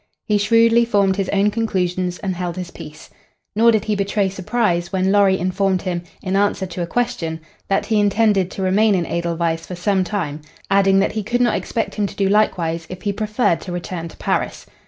[0.25, 3.11] He shrewdly formed his own conclusions and held his peace.
[3.55, 7.85] Nor did he betray surprise when Lorry informed him, in answer to a question, that
[7.85, 10.41] he intended to remain in Edelweiss for some time,
[10.71, 14.07] adding that he could not expect him to do likewise if he preferred to return
[14.07, 14.65] to Paris.